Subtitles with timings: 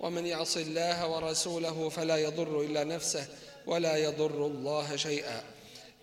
[0.00, 3.26] ومن يعص الله ورسوله فلا يضر إلا نفسه
[3.66, 5.42] ولا يضر الله شيئا.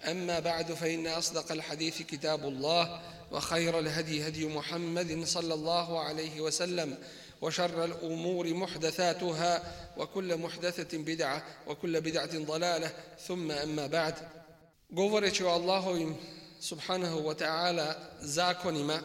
[0.04, 6.98] أما بعد فإن أصدق الحديث كتاب الله وخير الهدي هدي محمد صلى الله عليه وسلم
[7.42, 9.64] وشر الأمور محدثاتها
[9.98, 12.92] وكل محدثة بدعة وكل بدعة ضلالة.
[13.28, 14.14] ثم أما بعد
[14.90, 16.16] govoreći o Allahovim
[16.60, 19.00] subhanahu wa ta'ala zakonima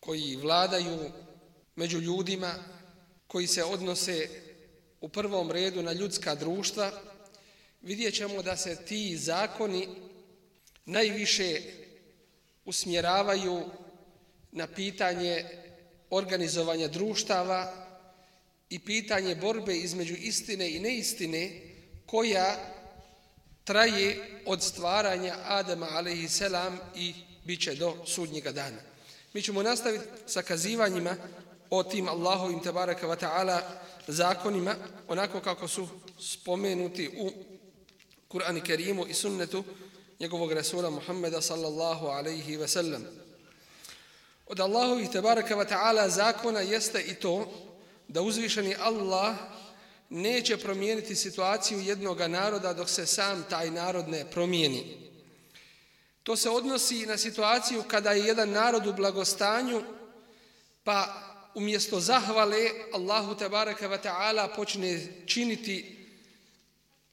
[0.00, 0.98] koji vladaju
[1.76, 2.54] među ljudima,
[3.32, 4.28] koji se odnose
[5.00, 6.92] u prvom redu na ljudska društva,
[7.82, 9.88] vidjet ćemo da se ti zakoni
[10.84, 11.60] najviše
[12.64, 13.70] usmjeravaju
[14.52, 15.44] na pitanje
[16.10, 17.86] organizovanja društava
[18.70, 21.50] i pitanje borbe između istine i neistine
[22.06, 22.56] koja
[23.64, 26.42] traje od stvaranja Adama a.s.
[26.96, 28.80] i bit će do sudnjega dana.
[29.32, 31.16] Mi ćemo nastaviti sa kazivanjima
[31.72, 33.62] o tim Allahovim tabaraka wa ta'ala
[34.06, 34.74] zakonima,
[35.08, 37.32] onako kako su spomenuti u
[38.28, 39.64] Kur'an Kerimu i sunnetu
[40.20, 43.06] njegovog Rasula Muhammeda sallallahu alaihi ve sellem.
[44.46, 47.48] Od Allahovih tabaraka wa ta'ala zakona jeste i to
[48.08, 49.36] da uzvišeni Allah
[50.10, 55.10] neće promijeniti situaciju jednog naroda dok se sam taj narod ne promijeni.
[56.22, 59.82] To se odnosi na situaciju kada je jedan narod u blagostanju,
[60.84, 66.06] pa umjesto zahvale Allahu tabaraka wa ta'ala počne činiti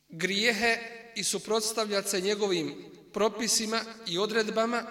[0.10, 0.78] grijehe
[1.16, 2.76] i suprotstavljati se njegovim
[3.14, 4.84] propisima i odredbama,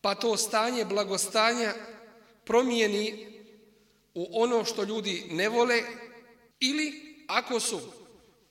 [0.00, 1.74] pa to stanje blagostanja
[2.44, 3.26] promijeni
[4.14, 5.82] u ono što ljudi ne vole
[6.60, 7.80] ili ako su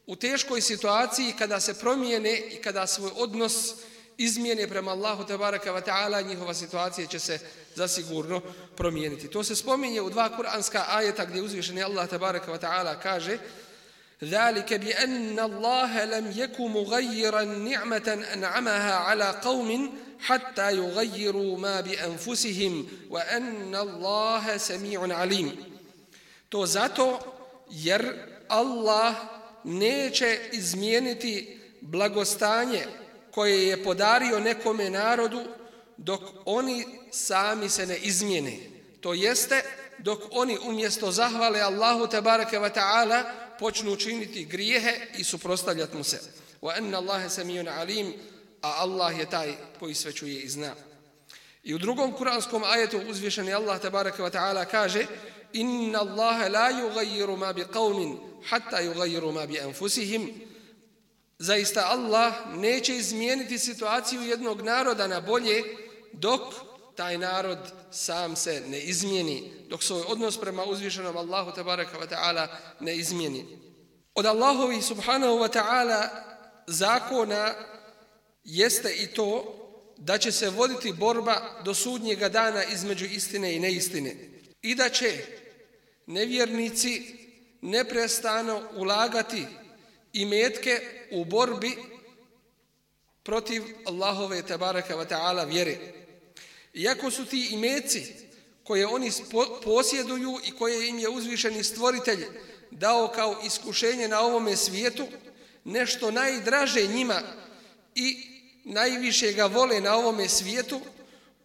[0.06, 3.74] u teškoj situaciji kada se promijene i kada svoj odnos
[4.19, 7.39] izmijene prema Allahu tabaraka wa ta'ala, njihova situacija će se
[7.75, 8.41] zasigurno
[8.77, 9.29] promijeniti.
[9.29, 13.39] To se spominje u dva kuranska ajeta gdje uzvišeni Allah tabaraka wa ta'ala kaže
[14.23, 23.77] ذلك بأن الله لم يك مغيرا نعمة أنعمها على قوم حتى يغيروا ما بأنفسهم وأن
[23.77, 25.57] الله سميع عليم
[26.51, 27.21] to zato
[27.71, 28.03] jer
[28.49, 29.15] Allah
[29.65, 32.87] neće izmijeniti blagostanje
[33.34, 35.44] koje je podario nekome narodu
[35.98, 38.58] dok oni sami se ne izmijene.
[39.02, 39.62] To jeste
[39.98, 43.24] dok oni umjesto zahvale Allahu tabaraka ve ta'ala
[43.60, 46.20] počnu učiniti grijehe i suprotstavljati mu se.
[46.62, 48.14] Wa anna Allaha samiun alim,
[48.62, 50.76] a Allah je taj koji sve čuje i zna.
[51.64, 55.06] I u drugom kuranskom ajetu uzvišeni Allah tabaraka ve ta'ala kaže
[55.54, 58.18] Inna Allaha la yughayyiru ma biqaumin
[58.50, 60.53] hatta yughayyiru ma bi anfusihim
[61.44, 65.64] Zaista Allah neće izmijeniti situaciju jednog naroda na bolje
[66.14, 66.42] dok
[66.96, 67.58] taj narod
[67.92, 72.48] sam se ne izmijeni, dok svoj odnos prema uzvišenom Allahu tabaraka wa ta'ala
[72.80, 73.46] ne izmijeni.
[74.16, 76.10] Od Allahovi subhanahu wa ta'ala
[76.68, 77.54] zakona
[78.44, 79.56] jeste i to
[79.98, 84.16] da će se voditi borba do sudnjega dana između istine i neistine
[84.62, 85.26] i da će
[86.08, 87.16] nevjernici
[87.62, 89.46] neprestano ulagati
[90.14, 90.82] i metke
[91.12, 91.78] u borbi
[93.24, 95.78] protiv Allahove tabaraka wa ta'ala vjere.
[96.74, 98.14] Iako su ti imeci
[98.64, 99.12] koje oni
[99.64, 102.26] posjeduju i koje im je uzvišeni stvoritelj
[102.72, 105.08] dao kao iskušenje na ovome svijetu,
[105.64, 107.22] nešto najdraže njima
[107.96, 108.18] i
[108.64, 110.82] najviše ga vole na ovome svijetu,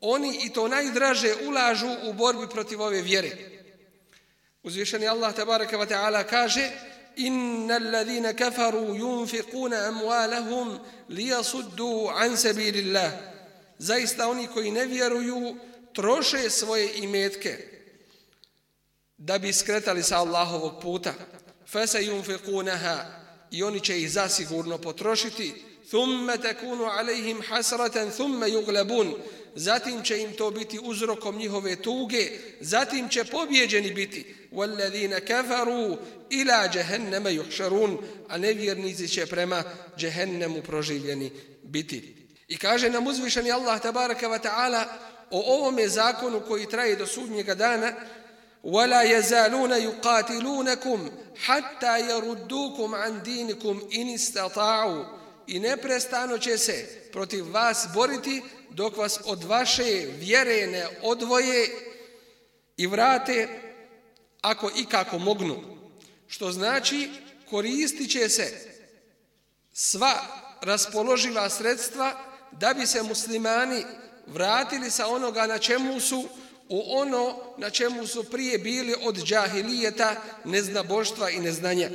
[0.01, 3.31] oni i to najdraže ulažu u borbi protiv ove vjere.
[4.63, 6.71] Uzvišeni Allah tabaraka wa ta'ala kaže
[7.20, 10.80] إن الذين كفروا ينفقون أموالهم
[11.10, 13.34] ليصدوا عن سبيل الله
[13.80, 15.56] zaista oni koji ne vjeruju
[15.94, 17.58] troše svoje imetke
[19.18, 21.14] da bi skretali sa Allahovog puta
[21.68, 22.98] fasa yunfiqunaha
[23.52, 25.54] i oni će ih zasigurno potrošiti
[25.90, 29.14] thumma takunu alayhim hasratan thumma yughlabun
[29.56, 35.96] zatim će im to biti uzrokom njihove tuge zatim će pobjeđeni biti والذين كفروا
[36.32, 37.98] الى جهنم يحشرون
[38.30, 39.64] a nevjernici će prema
[39.98, 41.32] džehennemu proživljeni
[41.64, 42.16] biti
[42.48, 44.84] i kaže nam uzvišeni Allah tabaraka wa ta'ala
[45.32, 47.94] o ovome zakonu koji traje do sudnjega dana
[48.64, 55.06] ولا يزالون يقاتلونكم حتى يردوكم عن دينكم إن استطاعوا
[55.48, 61.69] i neprestano će se protiv vas boriti dok vas od vaše vjere ne odvoje
[62.77, 63.49] i vrate
[64.41, 65.79] ako i kako mognu.
[66.27, 67.11] Što znači
[67.51, 68.75] koristit će se
[69.73, 70.15] sva
[70.61, 73.85] raspoloživa sredstva da bi se muslimani
[74.27, 76.29] vratili sa onoga na čemu su
[76.69, 81.91] u ono na čemu su prije bili od džahilijeta, neznaboštva i neznanja.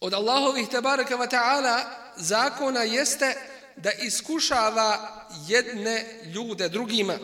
[0.00, 1.84] Od Allahovih tabaraka wa ta'ala
[2.16, 3.34] zakona jeste
[3.77, 7.17] da iskušava jedne ljude drugima.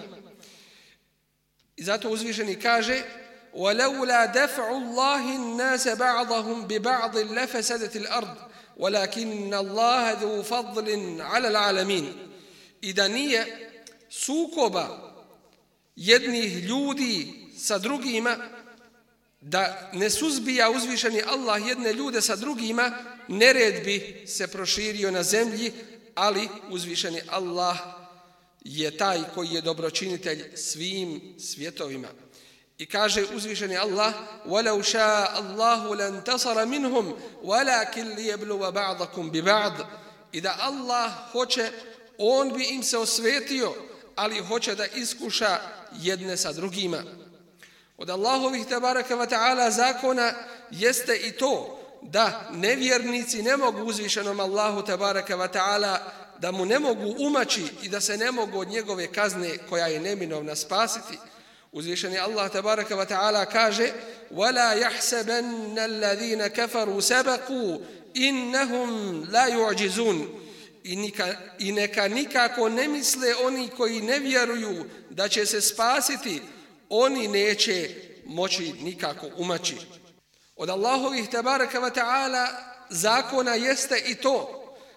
[1.77, 3.03] I zato uzvišeni kaže
[3.53, 8.35] وَلَوْلَا دَفْعُ اللَّهِ النَّاسَ بَعْضَهُمْ بِبَعْضِ لَفَسَدَتِ الْأَرْضِ
[8.77, 12.13] وَلَكِنَّ اللَّهَ ذُو فَضْلٍ عَلَى الْعَالَمِينَ
[12.81, 13.71] I da nije
[14.09, 15.13] sukoba
[15.95, 18.38] jednih ljudi sa drugima,
[19.41, 22.91] da ne suzbija uzvišeni Allah jedne ljude sa drugima,
[23.27, 25.73] nered bi se proširio na zemlji,
[26.14, 27.78] ali uzvišeni Allah
[28.64, 32.08] je taj koji je dobročinitelj svim svjetovima.
[32.78, 34.14] I kaže uzvišeni Allah:
[34.46, 39.84] "Walau shaa Allahu lan tasara minhum, walakin liyabluwa ba'dakum bi ba'd."
[40.32, 41.70] I da Allah hoće,
[42.19, 43.75] on bi im se osvetio,
[44.17, 45.58] ali hoće da iskuša
[45.93, 47.02] jedne sa drugima.
[47.99, 50.32] Od Allahovih tabaraka wa ta'ala zakona
[50.70, 56.00] jeste i to da nevjernici ne mogu uzvišenom Allahu tabaraka wa ta'ala
[56.39, 60.00] da mu ne mogu umaći i da se ne mogu od njegove kazne koja je
[60.00, 61.17] neminovna spasiti.
[61.71, 63.91] Uzvišeni Allah tabaraka wa ta'ala kaže
[64.31, 67.79] وَلَا يَحْسَبَنَّ الَّذِينَ كَفَرُوا سَبَقُوا
[68.17, 70.39] إِنَّهُمْ لَا يُعْجِزُونَ
[70.83, 76.41] I, nika, I neka nikako ne misle oni koji ne vjeruju da će se spasiti,
[76.89, 77.89] oni neće
[78.25, 79.75] moći nikako umaći.
[80.56, 82.47] Od Allahovih tabaraka wa ta'ala
[82.89, 84.56] zakona jeste i to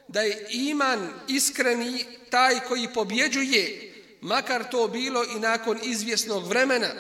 [0.09, 6.91] da je iman iskreni taj koji pobjeđuje, makar to bilo i nakon izvjesnog vremena,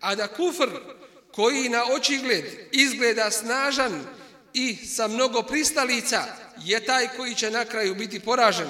[0.00, 0.68] a da kufr
[1.32, 4.06] koji na očigled izgleda snažan
[4.52, 6.24] i sa mnogo pristalica
[6.64, 8.68] je taj koji će na kraju biti poražen.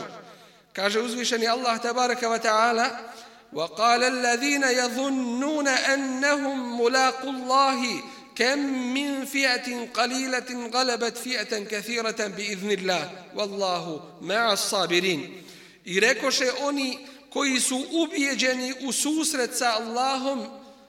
[0.72, 3.10] Kaže uzvišeni Allah tabaraka wa ta'ala
[3.52, 8.02] وقال الذين يظنون أنهم ملاقوا الله
[8.36, 8.58] كم
[8.94, 15.42] من فئة قليلة غلبت فئة كثيرة بإذن الله والله مع الصابرين
[15.84, 16.98] I rekoše oni
[17.30, 20.46] koji su ubijeđeni u susret sa Allahom,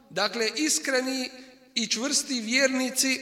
[0.10, 1.30] dakle iskreni
[1.76, 3.22] i čvrsti vjernici,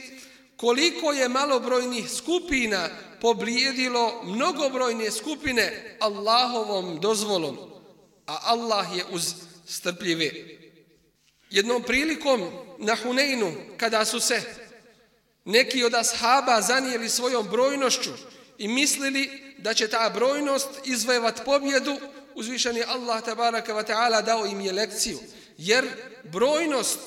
[0.56, 2.88] koliko je malobrojnih skupina
[3.20, 7.58] poblijedilo mnogobrojne skupine Allahovom dozvolom,
[8.26, 9.34] a Allah je uz
[9.66, 10.30] strpljive.
[11.49, 14.41] Jednom prilikom na Huneinu, kada su se
[15.45, 18.11] neki od ashaba zanijeli svojom brojnošću
[18.57, 21.97] i mislili da će ta brojnost izvojevat pobjedu,
[22.35, 25.19] uzvišeni Allah tabaraka wa ta'ala dao im je lekciju.
[25.57, 25.85] Jer
[26.23, 26.99] brojnost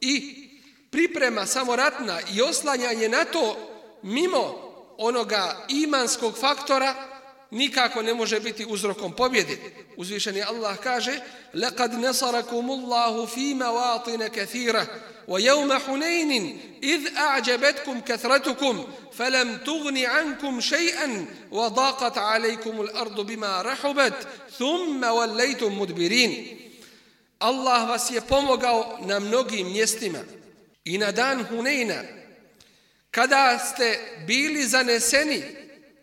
[0.00, 0.44] i
[0.90, 3.56] priprema samoratna i oslanjanje na to
[4.02, 7.13] mimo onoga imanskog faktora
[7.51, 9.57] nikako ne može biti uzrokom pobjede.
[9.97, 11.19] Uzvišeni Allah kaže
[11.53, 14.85] لَقَدْ نَصَرَكُمُ اللَّهُ فِي مَوَاطِنَ كَثِيرًا
[15.27, 24.27] وَيَوْمَ حُنَيْنٍ إِذْ أَعْجَبَتْكُمْ كَثْرَتُكُمْ فَلَمْ تُغْنِ عَنْكُمْ شَيْئًا وَضَاقَتْ عَلَيْكُمُ الْأَرْضُ بِمَا رَحُبَتْ
[24.59, 26.59] ثُمَّ وَلَّيْتُمْ مُدْبِرِينَ
[27.39, 30.19] Allah vas je pomogao na mnogim mjestima
[30.85, 32.03] i na dan Huneyna
[33.11, 35.43] kada ste bili zaneseni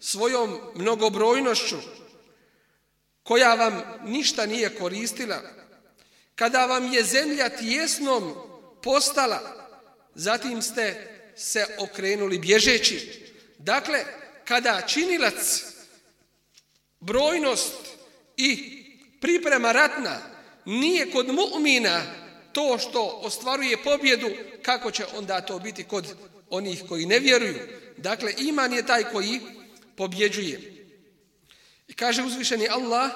[0.01, 1.77] svojom mnogobrojnošću
[3.23, 5.41] koja vam ništa nije koristila,
[6.35, 8.33] kada vam je zemlja tjesnom
[8.83, 9.69] postala,
[10.15, 13.25] zatim ste se okrenuli bježeći.
[13.57, 14.05] Dakle,
[14.45, 15.63] kada činilac
[16.99, 17.73] brojnost
[18.37, 18.81] i
[19.21, 20.17] priprema ratna
[20.65, 22.01] nije kod mu'mina
[22.53, 24.29] to što ostvaruje pobjedu,
[24.61, 26.15] kako će onda to biti kod
[26.49, 27.59] onih koji ne vjeruju?
[27.97, 29.41] Dakle, iman je taj koji
[29.96, 30.86] pobjeđuje.
[31.88, 33.10] I kaže uzvišeni Allah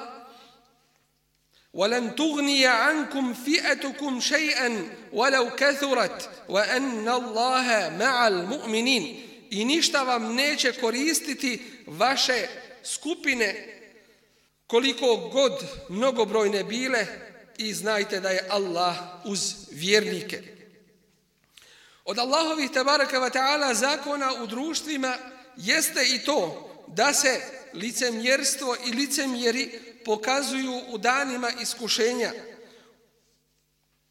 [1.72, 10.72] وَلَنْ تُغْنِيَ عَنْكُمْ فِئَتُكُمْ شَيْئًا وَلَوْ كَثُرَتْ وَأَنَّ اللَّهَ مَعَ الْمُؤْمِنِينَ I ništa vam neće
[10.72, 12.48] koristiti vaše
[12.84, 13.66] skupine
[14.66, 15.52] koliko god
[15.88, 17.06] mnogobrojne bile
[17.58, 20.42] i znajte da je Allah uz vjernike.
[22.04, 25.16] Od Allahovih tabaraka wa ta'ala zakona u društvima
[25.57, 27.41] jeste i to da se
[27.73, 32.31] licemjerstvo i licemjeri pokazuju u danima iskušenja.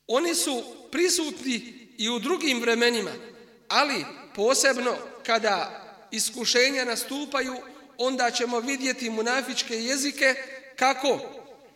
[0.06, 3.12] Oni su prisutni i u drugim vremenima,
[3.68, 4.96] ali posebno
[5.26, 7.56] kada iskušenja nastupaju,
[7.98, 10.34] onda ćemo vidjeti munafičke jezike
[10.76, 11.20] kako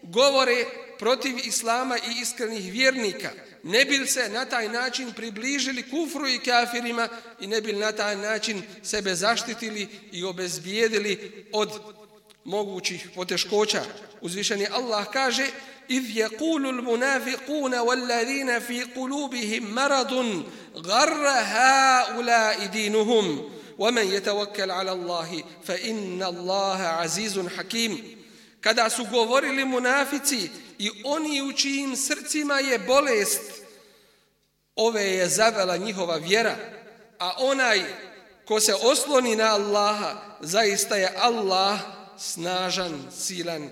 [0.03, 0.65] govore
[0.99, 3.31] protiv islama i iskrenih vjernika
[3.68, 8.16] Ne bil se na taj način približili kufru i kafirima i ne bil na taj
[8.16, 11.70] način sebe zaštitili i obezbijedili od
[12.44, 13.84] mogućih poteškoća.
[14.22, 15.48] Uzvišeni Allah kaže
[15.90, 20.44] إذ يقول المنافقون والذين في قلوبهم مرض
[20.76, 28.24] غر هؤلاء دينهم ومن يتوكل على الله فإن الله عزيز حكيم
[28.62, 33.42] kada su govorili munafici i oni u čijim srcima je bolest,
[34.78, 36.56] ove je zavela njihova vjera,
[37.20, 37.84] a onaj
[38.46, 41.80] ko se osloni na Allaha, zaista je Allah
[42.18, 43.70] snažan, silan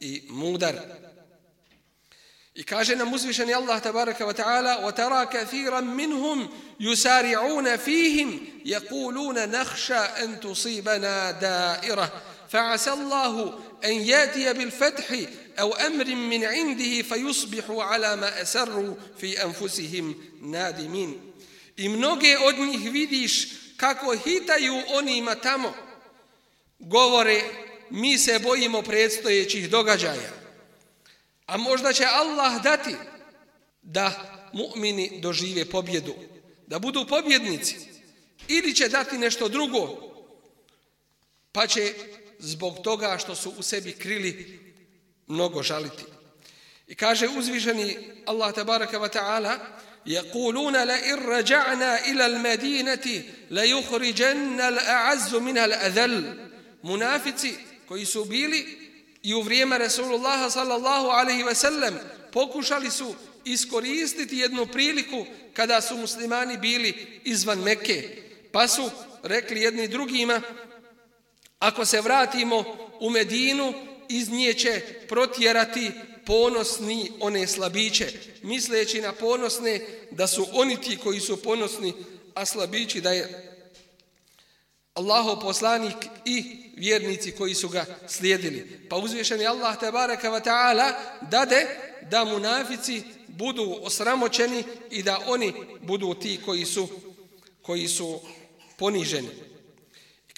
[0.00, 0.74] i mudar.
[2.54, 6.48] I kaže nam uzvišeni Allah tabaraka wa ta'ala وَتَرَا كَثِيرًا مِنْهُمْ
[6.80, 12.12] يُسَارِعُونَ فِيهِمْ يَقُولُونَ نَخْشَى أَن تُصِيبَنَا دَائِرَةً
[12.50, 15.16] فَعَسَى اللَّهُ أن ياتي بالفتح
[15.58, 21.30] أو أمر من عنده فيصبحوا على ما أسروا في أنفسهم نادمين
[21.76, 25.74] I mnoge od njih vidiš kako hitaju onima tamo.
[26.78, 27.42] Govore,
[27.90, 30.32] mi se bojimo predstojećih događaja.
[31.46, 32.96] A možda će Allah dati
[33.82, 34.12] da
[34.52, 36.14] mu'mini dožive pobjedu.
[36.66, 37.76] Da budu pobjednici.
[38.48, 39.98] Ili će dati nešto drugo.
[41.52, 41.94] Pa će
[42.38, 44.60] zbog toga što su u sebi krili
[45.26, 46.04] mnogo žaliti.
[46.88, 49.58] I kaže uzvišeni Allah tabaraka wa ta'ala
[50.06, 56.48] يقولون لئن رجعنا إلى المدينة ليخرجن الأعز منها الأذل
[56.84, 57.54] منافci
[57.88, 58.78] koji su bili
[59.22, 61.94] i u vrijeme Rasulullah sallallahu alaihi ve sellem
[62.32, 63.14] pokušali su
[63.44, 68.22] iskoristiti jednu priliku kada su muslimani bili izvan Mekke
[68.52, 68.90] pa su
[69.22, 70.42] rekli jedni drugima
[71.59, 72.63] Ako se vratimo
[72.99, 73.73] u Medinu,
[74.09, 75.91] iz nje će protjerati
[76.25, 78.11] ponosni one slabiće,
[78.43, 81.93] misleći na ponosne da su oni ti koji su ponosni,
[82.33, 83.45] a slabići da je
[84.93, 88.87] Allahov poslanik i vjernici koji su ga slijedili.
[88.89, 91.67] Pa uzvješeni Allah tabaraka wa ta'ala dade
[92.11, 96.87] da munafici budu osramoćeni i da oni budu ti koji su,
[97.61, 98.19] koji su
[98.77, 99.48] poniženi.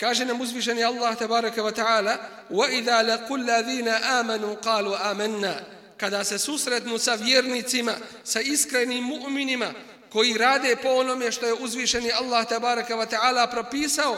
[0.00, 2.18] Kaže nam uzvišeni Allah tabaraka wa ta'ala
[2.50, 5.60] وَإِذَا لَقُلْ الَّذِينَ آمَنُوا قَالُوا آمَنَّا
[5.96, 9.72] Kada se susretnu sa vjernicima, sa iskrenim mu'minima,
[10.12, 14.16] koji rade po onome što je uzvišeni Allah tabaraka wa ta'ala propisao,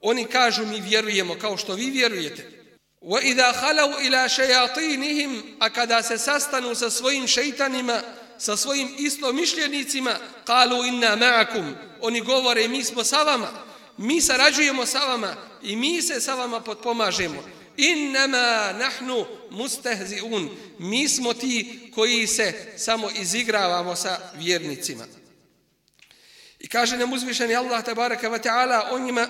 [0.00, 2.50] oni kažu mi vjerujemo kao što vi vjerujete.
[3.02, 8.00] وَإِذَا خَلَوْا إِلَى شَيَاطِينِهِمْ A kada se sastanu sa svojim šeitanima,
[8.38, 10.14] sa svojim istomišljenicima,
[10.46, 16.02] قَالُوا إِنَّا مَعَكُمْ Oni govore mi smo sa vama mi sarađujemo sa vama i mi
[16.02, 17.44] se sa vama potpomažemo.
[17.76, 20.48] Innama nahnu mustahzi'un.
[20.78, 25.04] Mi smo ti koji se samo izigravamo sa vjernicima.
[26.58, 29.28] I kaže nam uzvišeni Allah tabaraka wa ta'ala o njima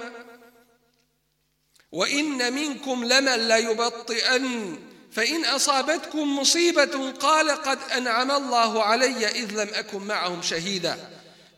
[1.92, 4.76] وَإِنَّ مِنْكُمْ لَمَنْ لَيُبَطِّئَنْ
[5.12, 11.10] فَإِنْ أَصَابَتْكُمْ مُصِيبَةٌ قَالَ قَدْ أَنْعَمَ اللَّهُ عَلَيَّ إِذْ لَمْ أَكُمْ مَعَهُمْ شَهِيدًا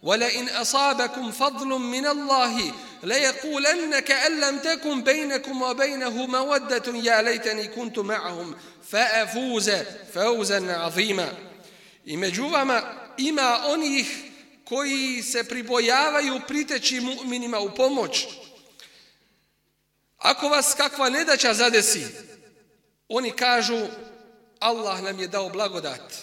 [0.03, 2.73] وَلَئِنْ أَصَابَكُمْ فَضْلٌ مِنَ اللَّهِ
[3.03, 8.55] ليقولن كأن لم تكن بينكم وبينه مودة يا ليتني كنت معهم
[8.89, 9.71] فأفوز
[10.15, 11.33] فوزا عظيما
[12.07, 12.83] I među vama
[13.19, 14.07] ima onih
[14.65, 18.27] koji se pribojavaju priteći mu'minima u pomoć.
[20.19, 22.07] Ako vas kakva nedaća zadesi,
[23.09, 23.87] oni kažu
[24.59, 26.15] Allah nam je dao blagodat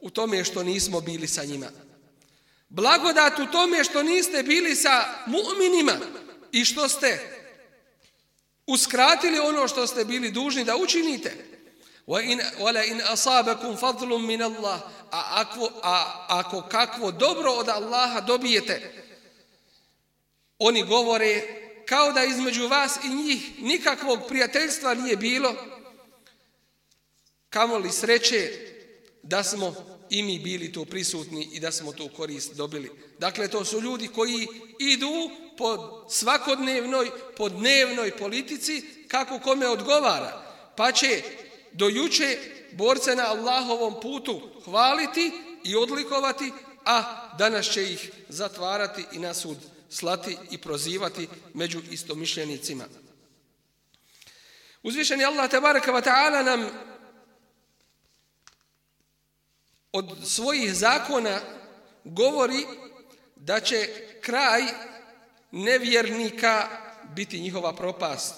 [0.00, 1.66] u tome što nismo bili sa njima.
[2.73, 5.93] Blagodat u tome što niste bili sa mu'minima
[6.51, 7.19] i što ste
[8.67, 11.45] uskratili ono što ste bili dužni da učinite.
[12.07, 14.81] Wala in asabakum fadlun min Allah.
[15.11, 19.03] A ako, a ako kakvo dobro od Allaha dobijete,
[20.59, 21.41] oni govore
[21.85, 25.55] kao da između vas i njih nikakvog prijateljstva nije bilo,
[27.49, 28.51] kamo li sreće
[29.23, 32.91] da smo i mi bili tu prisutni i da smo tu korist dobili.
[33.19, 34.47] Dakle, to su ljudi koji
[34.79, 40.55] idu po svakodnevnoj, po dnevnoj politici kako kome odgovara.
[40.77, 41.23] Pa će
[41.71, 42.37] do juče
[42.71, 45.31] borce na Allahovom putu hvaliti
[45.63, 46.51] i odlikovati,
[46.85, 49.57] a danas će ih zatvarati i na sud
[49.89, 52.85] slati i prozivati među istomišljenicima.
[54.83, 56.69] Uzvišeni Allah tabaraka wa ta'ala nam
[59.93, 61.39] od svojih zakona
[62.03, 62.65] govori
[63.35, 63.87] da će
[64.21, 64.61] kraj
[65.51, 66.67] nevjernika
[67.15, 68.33] biti njihova propast.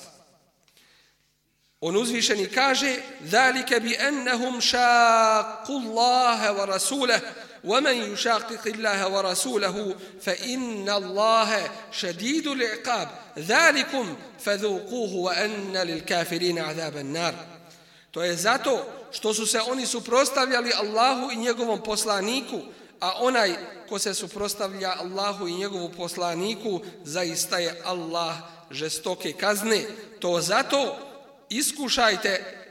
[1.82, 7.22] On uzvišeni kaže ذَلِكَ بِأَنَّهُمْ شَاقُ اللَّهَ وَرَسُولَهُ
[7.64, 13.08] وَمَنْ يُشَاقِقِ اللَّهَ وَرَسُولَهُ فَإِنَّ اللَّهَ شَدِيدُ الْعِقَابِ
[13.40, 17.34] ذَلِكُمْ فَذُوقُوهُ وَأَنَّ لِلْكَافِرِينَ عَذَابَ النَّارِ
[18.12, 22.62] To je zato što su se oni suprostavljali Allahu i njegovom poslaniku,
[23.00, 23.56] a onaj
[23.90, 28.36] ko se suprostavlja Allahu i njegovu poslaniku, zaista je Allah
[28.72, 29.84] žestoke kazne.
[30.20, 30.98] To zato
[31.50, 32.62] iskušajte,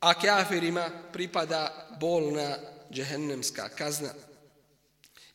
[0.00, 2.56] a kafirima pripada bolna
[2.92, 4.10] džehennemska kazna.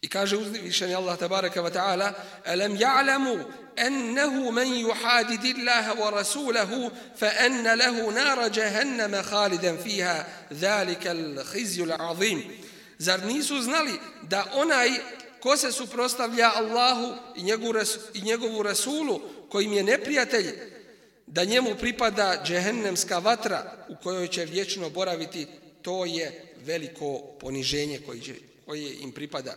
[0.04, 2.14] I kaže uzvišeni Allah tabaraka wa ta'ala
[2.46, 3.44] Alam ja'lamu
[3.76, 11.88] ennehu men juhadidi Allaha wa rasulahu fa enne lehu nara jahannama khalidan fiha dhalika al-khizju
[11.92, 12.44] al-azim.
[12.98, 13.94] Zar nisu znali
[14.24, 14.90] da onaj
[15.40, 17.74] ko se suprostavlja Allahu i njegovu,
[18.14, 20.52] i njegovu rasulu kojim je neprijatelj
[21.28, 25.48] da njemu pripada džehennemska vatra u kojoj će vječno boraviti
[25.82, 28.34] to je veliko poniženje koje, će,
[28.66, 29.56] koje im pripada.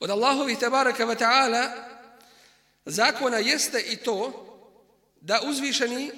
[0.00, 1.72] Od Allahovi tebaraka wa ta'ala
[2.84, 4.46] zakona jeste i to
[5.20, 6.10] da uzvišeni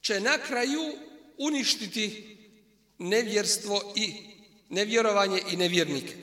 [0.00, 0.92] će na kraju
[1.38, 2.36] uništiti
[2.98, 4.14] nevjerstvo i
[4.68, 6.14] nevjerovanje i nevjernike.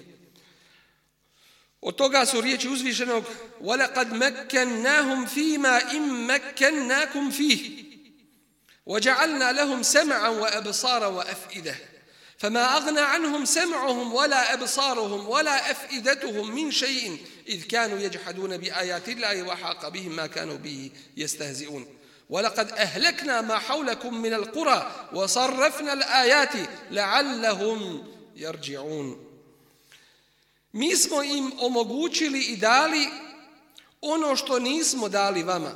[1.81, 3.23] Od toga su riječi uzvišenog
[3.61, 7.83] وَلَقَدْ مَكَّنَّاهُمْ فِي مَا إِمْ مَكَّنَّاكُمْ فِيهِ
[8.85, 11.75] وَجَعَلْنَا لَهُمْ سَمْعًا وَأَبْصَارًا وَأَفْئِدَةً
[12.38, 19.42] فما أغنى عنهم سمعهم ولا أبصارهم ولا أفئدتهم من شيء إذ كانوا يجحدون بآيات الله
[19.42, 21.86] وحاق بهم ما كانوا به يستهزئون
[22.30, 26.52] ولقد أهلكنا ما حولكم من القرى وصرفنا الآيات
[26.90, 29.34] لعلهم يرجعون
[30.74, 33.08] Mi smo im omogućili i dali
[34.00, 35.72] ono što nismo dali vama.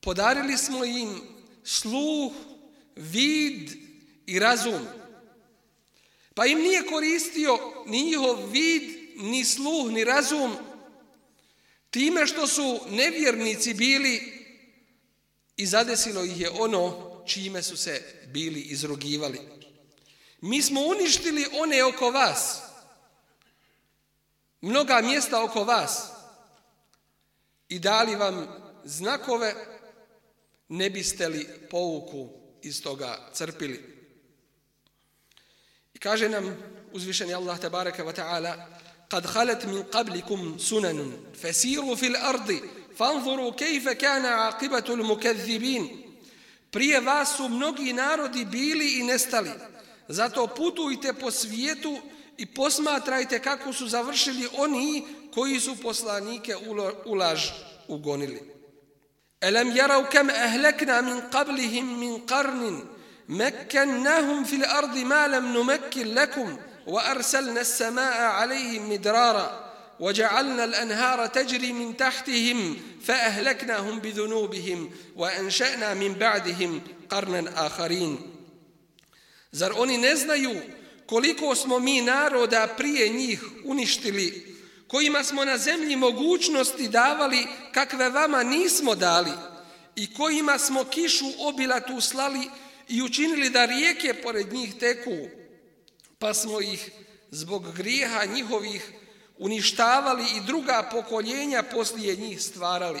[0.00, 1.20] Podarili smo im
[1.64, 2.32] sluh,
[2.96, 3.70] vid
[4.26, 4.86] i razum.
[6.34, 8.82] Pa im nije koristio ni njihov vid,
[9.16, 10.56] ni sluh, ni razum,
[11.90, 14.42] time što su nevjernici bili
[15.56, 19.40] i zadesilo ih je ono čime su se bili izrugivali.
[20.40, 22.62] Mi smo uništili one oko vas,
[24.60, 26.02] mnoga mjesta oko vas
[27.68, 28.46] i dali vam
[28.84, 29.54] znakove,
[30.68, 32.28] ne biste li pouku
[32.62, 33.91] iz toga crpili
[36.02, 36.56] kaže nam
[36.92, 38.56] uzvišeni Allah tabaraka wa ta'ala
[39.08, 42.62] kad halet min qablikum sunanun fesiru fil ardi
[42.98, 46.02] fanzuru kejfe kana aqibatul mukadzibin
[46.70, 49.50] prije vas su mnogi narodi bili i nestali.
[50.08, 51.98] Zato putujte po svijetu
[52.36, 56.56] i posmatrajte kako su završili oni koji su poslanike
[57.04, 57.50] ulaž
[57.88, 58.42] ugonili.
[59.40, 62.80] Elem jarav kem ehlekna min qablihim min qarnin
[63.31, 69.67] مكناهم في الأرض ما لم نمكن لكم وأرسلنا السماء عليهم مدرارا
[69.99, 78.17] وجعلنا الأنهار تجري من تحتهم فأهلكناهم بذنوبهم وأنشأنا من بعدهم قرنا آخرين
[79.51, 80.61] Zar oni ne znaju
[81.05, 84.55] koliko smo mi naroda prije njih uništili,
[84.87, 89.31] kojima smo na zemlji mogućnosti davali kakve vama nismo dali
[89.95, 92.49] i kojima smo kišu obilatu slali
[92.92, 95.28] i učinili da rijeke pored njih teku,
[96.18, 96.90] pa smo ih
[97.30, 98.92] zbog grijeha njihovih
[99.38, 103.00] uništavali i druga pokoljenja poslije njih stvarali.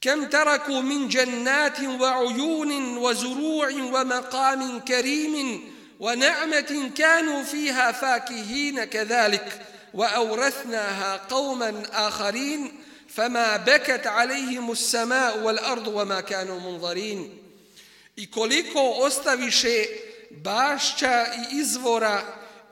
[0.00, 5.60] Kem taraku min džennatin wa ujunin wa zuru'in wa maqamin kerimin
[6.00, 9.46] wa na'metin kanu fiha fakihina kedalik
[9.92, 12.70] wa aurathnaha qawman akharin
[13.08, 14.74] fama bekat alejhimu
[15.62, 17.41] ardu wa ma kanu munzarin
[18.16, 19.86] i koliko ostaviše
[20.30, 22.22] bašća i izvora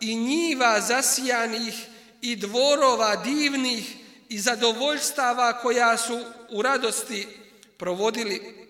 [0.01, 1.75] i njiva zasijanih
[2.23, 3.97] i dvorova divnih
[4.29, 7.29] i zadovoljstava koja su u radosti
[7.77, 8.67] provodili.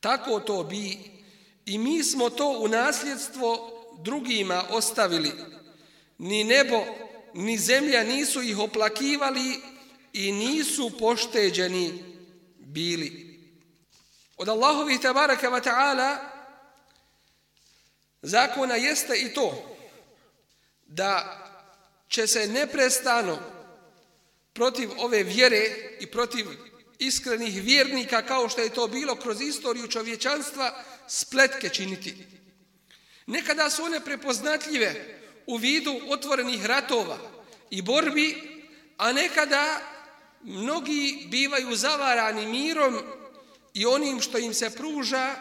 [0.00, 0.98] Tako to bi
[1.66, 5.32] i mi smo to u nasljedstvo drugima ostavili.
[6.18, 6.84] Ni nebo,
[7.34, 9.60] ni zemlja nisu ih oplakivali
[10.12, 12.04] i nisu pošteđeni
[12.58, 13.25] bili.
[14.36, 16.18] Od Allahovi tabaraka wa ta'ala
[18.22, 19.76] zakona jeste i to
[20.86, 21.42] da
[22.08, 23.38] će se neprestano
[24.52, 25.66] protiv ove vjere
[26.00, 26.46] i protiv
[26.98, 32.26] iskrenih vjernika kao što je to bilo kroz istoriju čovječanstva spletke činiti.
[33.26, 37.18] Nekada su one prepoznatljive u vidu otvorenih ratova
[37.70, 38.36] i borbi,
[38.96, 39.80] a nekada
[40.42, 43.02] mnogi bivaju zavarani mirom
[43.75, 45.35] i onim što im se pruža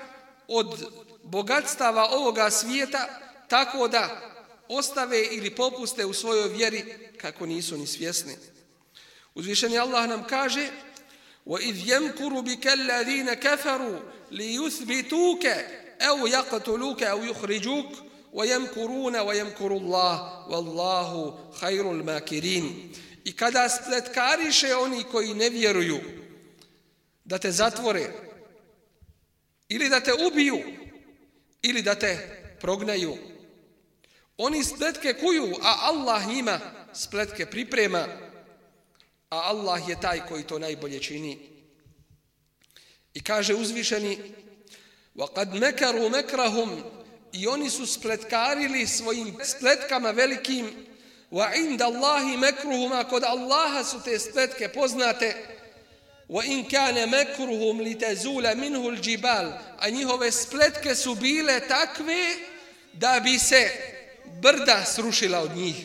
[0.49, 3.09] od bogatstava ovoga svijeta,
[3.49, 4.31] tako da
[4.69, 8.37] ostave ili popuste u svojoj vjeri kako nisu ni svjesni.
[9.35, 10.71] Uzvišeni Allah nam kaže
[11.47, 13.99] وَإِذْ يَمْكُرُ بِكَ الَّذِينَ كَفَرُوا
[14.31, 15.47] لِيُثْبِتُوكَ
[16.01, 17.93] أَوْ يَقْتُلُوكَ أَوْ يُخْرِجُوكَ
[18.33, 22.93] وَيَمْكُرُونَ وَيَمْكُرُ اللَّهُ وَاللَّهُ خَيْرُ الْمَاكِرِينَ
[23.25, 26.01] I kada spletkariše oni koji ne vjeruju
[27.25, 28.24] da te zatvore
[29.69, 30.63] ili da te ubiju
[31.63, 33.17] ili da te prognaju
[34.37, 36.61] oni spletke kuju a Allah njima
[36.93, 38.07] spletke priprema
[39.31, 41.39] a Allah je taj koji to najbolje čini
[43.15, 44.19] i kaže uzvišeni
[45.17, 46.83] وَقَدْ مَكَرُوا مَكْرَهُمْ
[47.33, 50.87] i oni su spletkarili svojim spletkama velikim
[51.31, 55.47] wa inda Allahi makruhuma kod Allaha su te spletke poznate
[56.30, 59.54] wa in kana makruhum litazula minhu aljibal.
[59.80, 62.36] A njihove spletke su bile takve
[62.94, 63.70] da bi se
[64.42, 65.76] brda srušila od njih.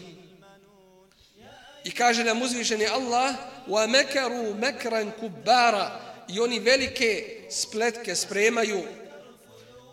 [1.85, 3.35] I kaže nam uzvišeni Allah
[3.69, 8.83] wa makaru makran kubara i oni velike spletke spremaju.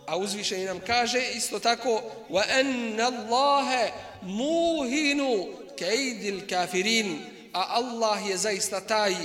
[0.07, 3.87] A uzvišeni nam kaže isto tako wa anna Allaha
[4.21, 7.19] muhinu kejdil kafirin,
[7.53, 9.15] a Allah je zaista taj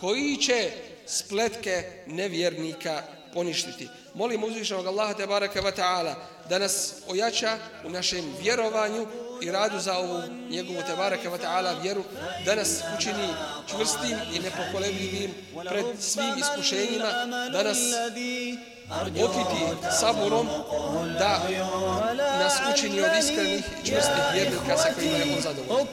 [0.00, 0.70] koji će
[1.06, 3.02] spletke nevjernika
[3.34, 3.88] poništiti.
[4.14, 6.14] Molim uzvišenog Allaha te baraka wa ta'ala
[6.48, 9.06] da nas ojača u našem vjerovanju
[9.42, 12.04] i radu za ovu njegovu te baraka wa ta'ala vjeru,
[12.44, 13.28] da nas učini
[13.70, 15.34] čvrstim i nepokolebljivim
[15.68, 17.08] pred svim iskušenjima,
[17.52, 17.78] da nas
[19.24, 20.48] okiti saburom
[21.18, 21.40] da
[22.38, 25.86] nas učini od iskrenih i čvrstih vjernika sa kojima je on zadovoljno.